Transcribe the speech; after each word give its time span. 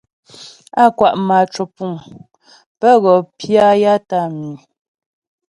Á 0.81 0.83
kwa' 0.97 1.17
mâ 1.27 1.37
cwəpuŋ 1.53 1.93
pə 2.79 2.89
wɔ 3.03 3.13
pya 3.37 3.65
ya 3.83 3.93
tə́ 4.09 4.21
á 4.27 4.31
mǐ̃. 4.39 4.55